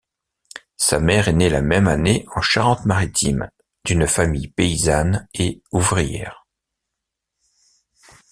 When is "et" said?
5.35-5.61